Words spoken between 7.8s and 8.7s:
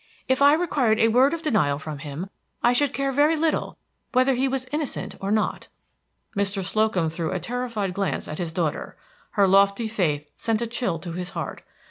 glance at his